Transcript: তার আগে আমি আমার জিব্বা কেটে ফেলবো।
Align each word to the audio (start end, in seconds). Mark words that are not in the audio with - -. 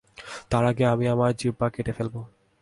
তার 0.49 0.63
আগে 0.71 0.83
আমি 0.93 1.05
আমার 1.13 1.31
জিব্বা 1.39 1.67
কেটে 1.73 1.93
ফেলবো। 1.97 2.21